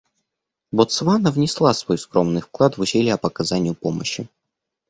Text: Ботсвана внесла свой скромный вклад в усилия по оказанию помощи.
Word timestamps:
Ботсвана 0.71 1.29
внесла 1.29 1.75
свой 1.75 1.99
скромный 1.99 2.41
вклад 2.41 2.75
в 2.75 2.81
усилия 2.81 3.17
по 3.17 3.27
оказанию 3.27 3.75
помощи. 3.75 4.27